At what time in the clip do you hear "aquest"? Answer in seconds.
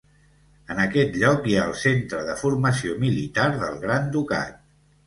0.85-1.19